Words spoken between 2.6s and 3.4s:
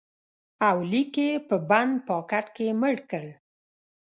مړ کړ